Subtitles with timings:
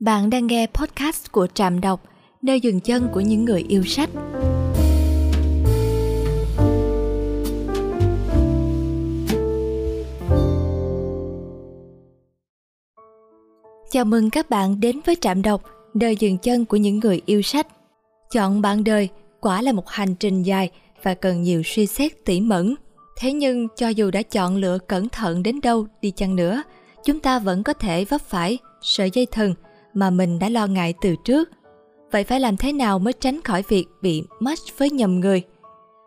[0.00, 2.02] Bạn đang nghe podcast của Trạm Đọc,
[2.42, 4.10] nơi dừng chân của những người yêu sách.
[13.90, 15.62] Chào mừng các bạn đến với Trạm Đọc,
[15.94, 17.66] nơi dừng chân của những người yêu sách.
[18.32, 19.08] Chọn bạn đời
[19.40, 20.70] quả là một hành trình dài
[21.02, 22.74] và cần nhiều suy xét tỉ mẩn.
[23.18, 26.62] Thế nhưng cho dù đã chọn lựa cẩn thận đến đâu đi chăng nữa,
[27.04, 29.54] chúng ta vẫn có thể vấp phải sợi dây thừng–
[29.94, 31.50] mà mình đã lo ngại từ trước.
[32.12, 35.42] Vậy phải làm thế nào mới tránh khỏi việc bị match với nhầm người?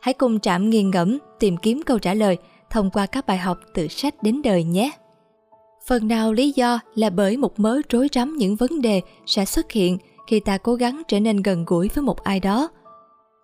[0.00, 2.36] Hãy cùng Trạm nghiền ngẫm tìm kiếm câu trả lời
[2.70, 4.90] thông qua các bài học từ sách đến đời nhé.
[5.86, 9.72] Phần nào lý do là bởi một mớ rối rắm những vấn đề sẽ xuất
[9.72, 12.68] hiện khi ta cố gắng trở nên gần gũi với một ai đó.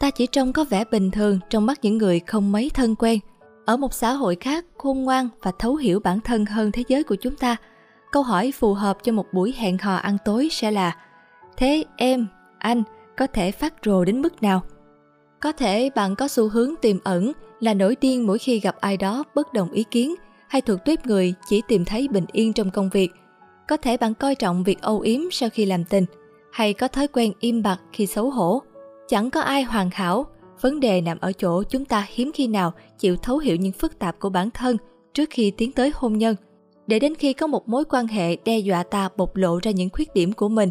[0.00, 3.18] Ta chỉ trông có vẻ bình thường trong mắt những người không mấy thân quen.
[3.66, 7.04] Ở một xã hội khác khôn ngoan và thấu hiểu bản thân hơn thế giới
[7.04, 7.56] của chúng ta–
[8.12, 10.96] Câu hỏi phù hợp cho một buổi hẹn hò ăn tối sẽ là
[11.56, 12.26] Thế em,
[12.58, 12.82] anh
[13.16, 14.62] có thể phát rồ đến mức nào?
[15.40, 18.96] Có thể bạn có xu hướng tiềm ẩn là nổi điên mỗi khi gặp ai
[18.96, 20.14] đó bất đồng ý kiến
[20.48, 23.12] hay thuộc tuyếp người chỉ tìm thấy bình yên trong công việc.
[23.68, 26.04] Có thể bạn coi trọng việc âu yếm sau khi làm tình
[26.52, 28.62] hay có thói quen im bặt khi xấu hổ.
[29.08, 30.26] Chẳng có ai hoàn hảo,
[30.60, 33.98] vấn đề nằm ở chỗ chúng ta hiếm khi nào chịu thấu hiểu những phức
[33.98, 34.76] tạp của bản thân
[35.14, 36.36] trước khi tiến tới hôn nhân–
[36.92, 39.88] để đến khi có một mối quan hệ đe dọa ta bộc lộ ra những
[39.92, 40.70] khuyết điểm của mình,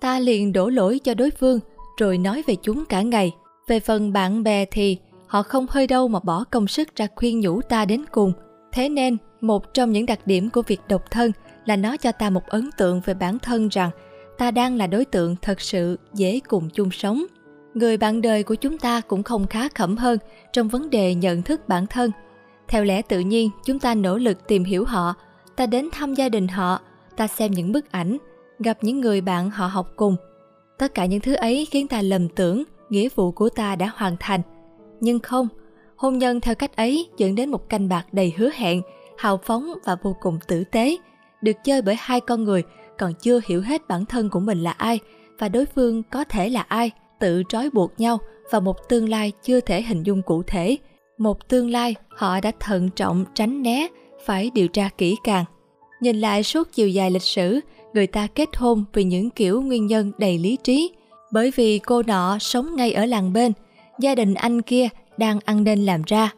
[0.00, 1.60] ta liền đổ lỗi cho đối phương,
[1.98, 3.32] rồi nói về chúng cả ngày.
[3.68, 4.96] Về phần bạn bè thì
[5.26, 8.32] họ không hơi đâu mà bỏ công sức ra khuyên nhủ ta đến cùng.
[8.72, 11.32] Thế nên, một trong những đặc điểm của việc độc thân
[11.64, 13.90] là nó cho ta một ấn tượng về bản thân rằng
[14.38, 17.24] ta đang là đối tượng thật sự dễ cùng chung sống.
[17.74, 20.18] Người bạn đời của chúng ta cũng không khá khẩm hơn
[20.52, 22.10] trong vấn đề nhận thức bản thân.
[22.68, 25.14] Theo lẽ tự nhiên, chúng ta nỗ lực tìm hiểu họ
[25.56, 26.80] ta đến thăm gia đình họ,
[27.16, 28.18] ta xem những bức ảnh,
[28.58, 30.16] gặp những người bạn họ học cùng.
[30.78, 34.16] Tất cả những thứ ấy khiến ta lầm tưởng nghĩa vụ của ta đã hoàn
[34.20, 34.40] thành.
[35.00, 35.48] Nhưng không,
[35.96, 38.82] hôn nhân theo cách ấy dẫn đến một canh bạc đầy hứa hẹn,
[39.18, 40.96] hào phóng và vô cùng tử tế,
[41.42, 42.62] được chơi bởi hai con người
[42.98, 45.00] còn chưa hiểu hết bản thân của mình là ai
[45.38, 48.18] và đối phương có thể là ai, tự trói buộc nhau
[48.50, 50.76] vào một tương lai chưa thể hình dung cụ thể.
[51.18, 53.88] Một tương lai họ đã thận trọng tránh né
[54.24, 55.44] phải điều tra kỹ càng.
[56.00, 57.60] Nhìn lại suốt chiều dài lịch sử,
[57.94, 60.92] người ta kết hôn vì những kiểu nguyên nhân đầy lý trí.
[61.32, 63.52] Bởi vì cô nọ sống ngay ở làng bên,
[63.98, 66.32] gia đình anh kia đang ăn nên làm ra.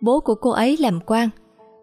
[0.00, 1.28] Bố của cô ấy làm quan,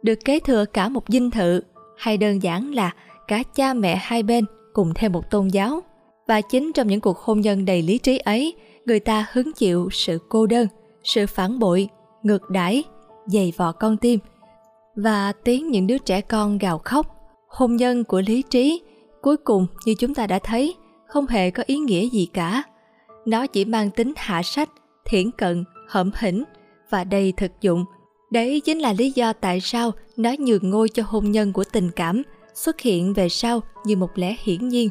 [0.01, 1.61] được kế thừa cả một dinh thự,
[1.97, 2.91] hay đơn giản là
[3.27, 5.83] cả cha mẹ hai bên cùng theo một tôn giáo.
[6.27, 8.53] Và chính trong những cuộc hôn nhân đầy lý trí ấy,
[8.85, 10.67] người ta hứng chịu sự cô đơn,
[11.03, 11.87] sự phản bội,
[12.23, 12.83] ngược đãi,
[13.25, 14.19] dày vò con tim–
[14.95, 17.07] và tiếng những đứa trẻ con gào khóc.
[17.47, 18.81] Hôn nhân của lý trí,
[19.21, 20.75] cuối cùng như chúng ta đã thấy,
[21.07, 22.63] không hề có ý nghĩa gì cả.
[23.25, 24.69] Nó chỉ mang tính hạ sách,
[25.05, 26.43] thiển cận hậm hỉnh
[26.89, 27.85] và đầy thực dụng.
[28.31, 31.91] Đấy chính là lý do tại sao nó nhường ngôi cho hôn nhân của tình
[31.95, 32.21] cảm
[32.53, 34.89] xuất hiện về sau như một lẽ hiển nhiên.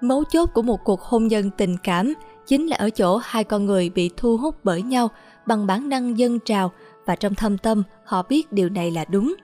[0.00, 2.14] Mấu chốt của một cuộc hôn nhân tình cảm
[2.50, 5.10] chính là ở chỗ hai con người bị thu hút bởi nhau
[5.46, 6.72] bằng bản năng dân trào
[7.06, 9.34] và trong thâm tâm họ biết điều này là đúng.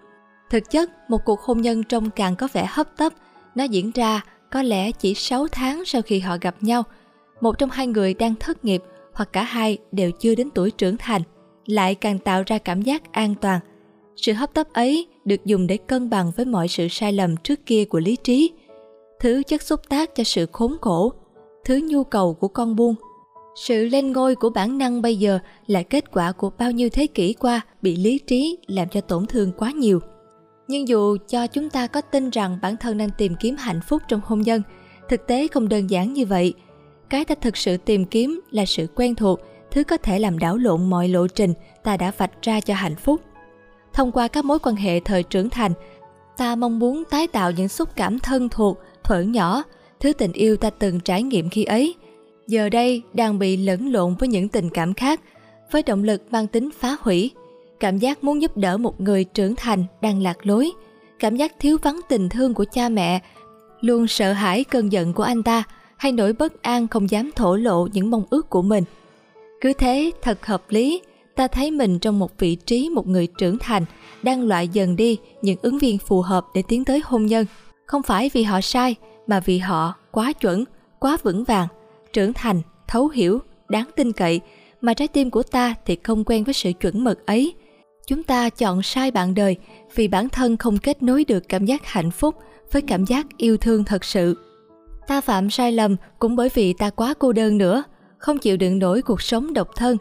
[0.50, 3.12] Thực chất, một cuộc hôn nhân trông càng có vẻ hấp tấp,
[3.54, 6.82] nó diễn ra có lẽ chỉ 6 tháng sau khi họ gặp nhau.
[7.40, 10.96] Một trong hai người đang thất nghiệp hoặc cả hai đều chưa đến tuổi trưởng
[10.96, 11.22] thành,
[11.66, 13.60] lại càng tạo ra cảm giác an toàn.
[14.16, 17.66] Sự hấp tấp ấy được dùng để cân bằng với mọi sự sai lầm trước
[17.66, 18.52] kia của lý trí.
[19.20, 21.12] Thứ chất xúc tác cho sự khốn khổ,
[21.66, 22.94] thứ nhu cầu của con buôn
[23.56, 27.06] sự lên ngôi của bản năng bây giờ là kết quả của bao nhiêu thế
[27.06, 30.00] kỷ qua bị lý trí làm cho tổn thương quá nhiều.
[30.68, 34.02] Nhưng dù cho chúng ta có tin rằng bản thân đang tìm kiếm hạnh phúc
[34.08, 34.62] trong hôn nhân,
[35.08, 36.54] thực tế không đơn giản như vậy.
[37.10, 39.40] Cái ta thực sự tìm kiếm là sự quen thuộc,
[39.70, 41.52] thứ có thể làm đảo lộn mọi lộ trình
[41.84, 43.20] ta đã vạch ra cho hạnh phúc.
[43.92, 45.72] Thông qua các mối quan hệ thời trưởng thành,
[46.36, 49.62] ta mong muốn tái tạo những xúc cảm thân thuộc, thuở nhỏ,
[50.00, 51.94] thứ tình yêu ta từng trải nghiệm khi ấy–
[52.46, 55.20] giờ đây đang bị lẫn lộn với những tình cảm khác,
[55.70, 57.30] với động lực mang tính phá hủy.
[57.80, 60.72] Cảm giác muốn giúp đỡ một người trưởng thành đang lạc lối,
[61.18, 63.20] cảm giác thiếu vắng tình thương của cha mẹ,
[63.80, 65.62] luôn sợ hãi cơn giận của anh ta
[65.96, 68.84] hay nỗi bất an không dám thổ lộ những mong ước của mình.
[69.60, 71.00] Cứ thế thật hợp lý,
[71.34, 73.84] ta thấy mình trong một vị trí một người trưởng thành
[74.22, 77.46] đang loại dần đi những ứng viên phù hợp để tiến tới hôn nhân.
[77.86, 78.96] Không phải vì họ sai,
[79.26, 80.64] mà vì họ quá chuẩn,
[80.98, 81.68] quá vững vàng
[82.12, 83.38] trưởng thành, thấu hiểu,
[83.68, 84.40] đáng tin cậy,
[84.80, 87.54] mà trái tim của ta thì không quen với sự chuẩn mực ấy.
[88.06, 89.56] Chúng ta chọn sai bạn đời
[89.94, 92.34] vì bản thân không kết nối được cảm giác hạnh phúc
[92.72, 94.36] với cảm giác yêu thương thật sự.
[95.06, 97.84] Ta phạm sai lầm cũng bởi vì ta quá cô đơn nữa,
[98.18, 99.96] không chịu đựng nổi cuộc sống độc thân.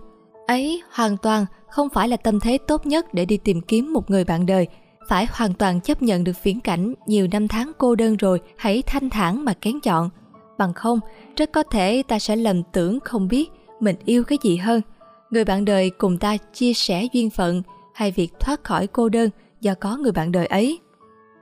[0.48, 4.10] Ấy hoàn toàn không phải là tâm thế tốt nhất để đi tìm kiếm một
[4.10, 4.68] người bạn đời.
[5.07, 8.83] Phải hoàn toàn chấp nhận được viễn cảnh nhiều năm tháng cô đơn rồi hãy
[8.85, 10.09] thanh thản mà kén chọn.
[10.57, 10.99] Bằng không,
[11.37, 14.81] rất có thể ta sẽ lầm tưởng không biết mình yêu cái gì hơn.
[15.29, 17.61] Người bạn đời cùng ta chia sẻ duyên phận
[17.93, 19.29] hay việc thoát khỏi cô đơn
[19.61, 20.79] do có người bạn đời ấy.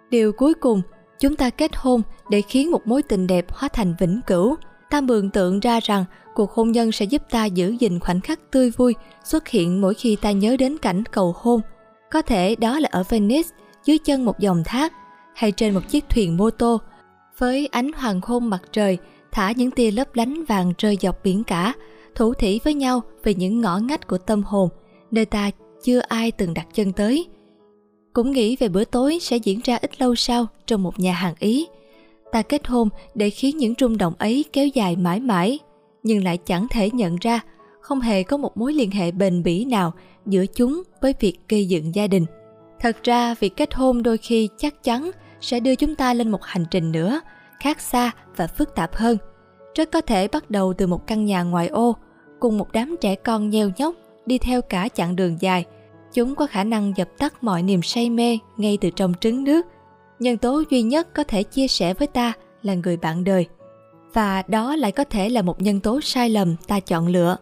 [0.10, 0.82] Điều cuối cùng,
[1.20, 4.56] chúng ta kết hôn để khiến một mối tình đẹp hóa thành vĩnh cửu.
[4.90, 6.06] Ta mường tượng ra rằng
[6.36, 9.94] cuộc hôn nhân sẽ giúp ta giữ gìn khoảnh khắc tươi vui xuất hiện mỗi
[9.94, 11.62] khi ta nhớ đến cảnh cầu hôn.
[12.14, 13.50] Có thể đó là ở Venice,
[13.86, 14.94] dưới chân một dòng thác,
[15.36, 16.82] hay trên một chiếc thuyền mô tô,
[17.38, 18.98] với ánh hoàng hôn mặt trời
[19.32, 21.74] thả những tia lấp lánh vàng rơi dọc biển cả,
[22.16, 24.70] thủ thỉ với nhau về những ngõ ngách của tâm hồn,
[25.12, 25.52] nơi ta
[25.84, 27.28] chưa ai từng đặt chân tới.
[28.14, 31.36] Cũng nghĩ về bữa tối sẽ diễn ra ít lâu sau trong một nhà hàng
[31.40, 31.68] Ý.
[32.32, 35.60] Ta kết hôn để khiến những rung động ấy kéo dài mãi mãi,
[36.04, 37.40] nhưng lại chẳng thể nhận ra
[37.84, 39.94] không hề có một mối liên hệ bền bỉ nào
[40.26, 42.26] giữa chúng với việc gây dựng gia đình.
[42.80, 46.44] Thật ra việc kết hôn đôi khi chắc chắn sẽ đưa chúng ta lên một
[46.44, 47.22] hành trình nữa,
[47.60, 49.18] khác xa và phức tạp hơn.
[49.76, 51.96] Rất có thể bắt đầu từ một căn nhà ngoại ô,
[52.40, 53.96] cùng một đám trẻ con nheo nhóc
[54.26, 55.66] đi theo cả chặng đường dài.
[56.14, 59.66] Chúng có khả năng dập tắt mọi niềm say mê ngay từ trong trứng nước.
[60.20, 63.48] Nhân tố duy nhất có thể chia sẻ với ta là người bạn đời.
[64.14, 67.38] Và đó lại có thể là một nhân tố sai lầm ta chọn lựa.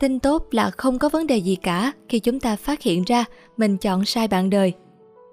[0.00, 3.24] Tin tốt là không có vấn đề gì cả khi chúng ta phát hiện ra
[3.56, 4.72] mình chọn sai bạn đời.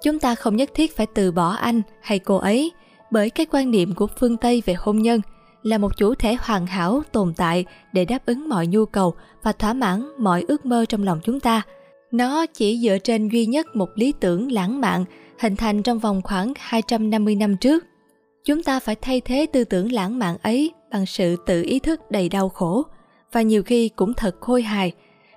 [0.03, 2.71] Chúng ta không nhất thiết phải từ bỏ anh hay cô ấy,
[3.11, 5.21] bởi cái quan niệm của phương Tây về hôn nhân
[5.63, 9.51] là một chủ thể hoàn hảo, tồn tại để đáp ứng mọi nhu cầu và
[9.51, 11.61] thỏa mãn mọi ước mơ trong lòng chúng ta.
[12.11, 15.05] Nó chỉ dựa trên duy nhất một lý tưởng lãng mạn
[15.39, 17.85] hình thành trong vòng khoảng 250 năm trước.
[18.45, 22.11] Chúng ta phải thay thế tư tưởng lãng mạn ấy bằng sự tự ý thức
[22.11, 22.83] đầy đau khổ
[23.37, 24.91] và nhiều khi cũng thật khôi hài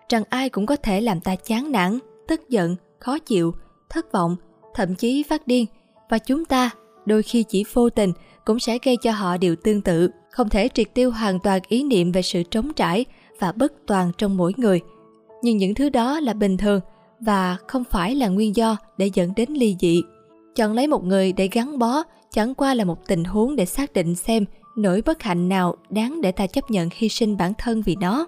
[0.09, 1.99] rằng ai cũng có thể làm ta chán nản,
[2.29, 3.55] tức giận, khó chịu,
[3.91, 4.37] thất vọng,
[4.75, 5.67] thậm chí phát điên
[6.11, 6.71] và chúng ta
[7.07, 8.13] đôi khi chỉ vô tình
[8.45, 11.83] cũng sẽ gây cho họ điều tương tự, không thể triệt tiêu hoàn toàn ý
[11.83, 13.05] niệm về sự trống trải
[13.39, 14.81] và bất toàn trong mỗi người.
[15.43, 16.81] Nhưng những thứ đó là bình thường
[17.21, 20.03] và không phải là nguyên do để dẫn đến ly dị.
[20.57, 22.03] Chọn lấy một người để gắn bó
[22.33, 24.45] chẳng qua là một tình huống để xác định xem
[24.77, 28.27] nỗi bất hạnh nào đáng để ta chấp nhận hy sinh bản thân vì nó.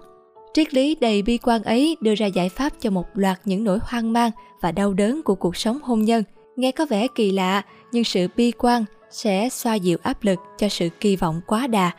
[0.53, 3.79] Triết lý đầy bi quan ấy đưa ra giải pháp cho một loạt những nỗi
[3.81, 4.31] hoang mang
[4.61, 6.23] và đau đớn của cuộc sống hôn nhân.
[6.55, 7.61] Nghe có vẻ kỳ lạ,
[7.91, 11.91] nhưng sự bi quan sẽ xoa dịu áp lực cho sự kỳ vọng quá đà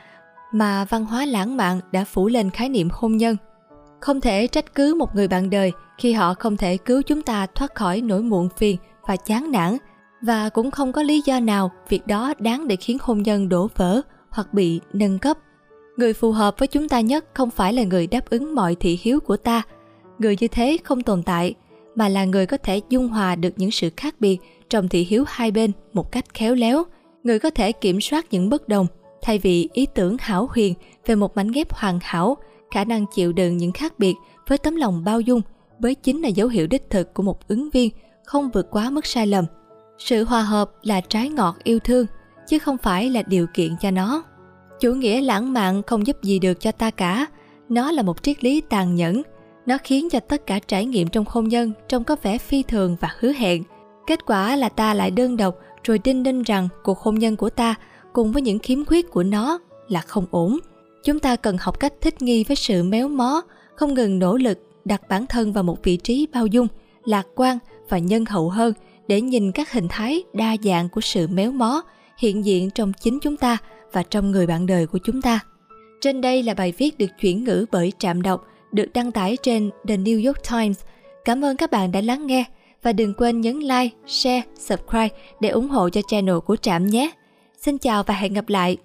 [0.52, 3.36] mà văn hóa lãng mạn đã phủ lên khái niệm hôn nhân.
[4.00, 7.46] Không thể trách cứ một người bạn đời khi họ không thể cứu chúng ta
[7.46, 8.76] thoát khỏi nỗi muộn phiền
[9.06, 9.76] và chán nản
[10.22, 13.68] và cũng không có lý do nào việc đó đáng để khiến hôn nhân đổ
[13.76, 14.00] vỡ
[14.34, 15.38] hoặc bị nâng cấp.
[15.96, 18.98] Người phù hợp với chúng ta nhất không phải là người đáp ứng mọi thị
[19.02, 19.62] hiếu của ta.
[20.18, 21.54] Người như thế không tồn tại,
[21.94, 24.38] mà là người có thể dung hòa được những sự khác biệt
[24.68, 26.84] trong thị hiếu hai bên một cách khéo léo.
[27.22, 28.86] Người có thể kiểm soát những bất đồng
[29.22, 30.74] thay vì ý tưởng hảo huyền
[31.06, 32.36] về một mảnh ghép hoàn hảo,
[32.70, 34.14] khả năng chịu đựng những khác biệt
[34.48, 35.40] với tấm lòng bao dung
[35.78, 37.90] mới chính là dấu hiệu đích thực của một ứng viên
[38.24, 39.44] không vượt quá mức sai lầm.
[39.98, 42.06] Sự hòa hợp là trái ngọt yêu thương,
[42.46, 44.22] chứ không phải là điều kiện cho nó.
[44.80, 47.26] Chủ nghĩa lãng mạn không giúp gì được cho ta cả,
[47.68, 49.22] nó là một triết lý tàn nhẫn.
[49.66, 52.96] Nó khiến cho tất cả trải nghiệm trong hôn nhân trông có vẻ phi thường
[53.00, 53.62] và hứa hẹn.
[54.06, 57.50] Kết quả là ta lại đơn độc rồi đinh đinh rằng cuộc hôn nhân của
[57.50, 57.74] ta
[58.12, 59.58] cùng với những khiếm khuyết của nó
[59.88, 60.58] là không ổn.
[61.04, 63.42] Chúng ta cần học cách thích nghi với sự méo mó,
[63.74, 66.68] không ngừng nỗ lực đặt bản thân vào một vị trí bao dung,
[67.04, 67.58] lạc quan
[67.88, 68.74] và nhân hậu hơn
[69.08, 71.82] để nhìn các hình thái đa dạng của sự méo mó
[72.18, 73.56] hiện diện trong chính chúng ta
[73.92, 75.40] và trong người bạn đời của chúng ta.
[76.00, 79.70] Trên đây là bài viết được chuyển ngữ bởi Trạm Đọc, được đăng tải trên
[79.88, 80.80] The New York Times.
[81.24, 82.44] Cảm ơn các bạn đã lắng nghe
[82.82, 85.08] và đừng quên nhấn like, share, subscribe
[85.40, 87.10] để ủng hộ cho channel của Trạm nhé.
[87.60, 88.76] Xin chào và hẹn gặp lại!